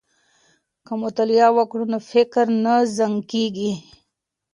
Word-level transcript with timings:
که 0.85 0.93
مطالعه 1.03 1.47
وکړو 1.57 1.85
نو 1.93 1.99
فکر 2.11 2.45
نه 2.63 2.75
زنګ 2.97 3.17
کیږي. 3.31 3.71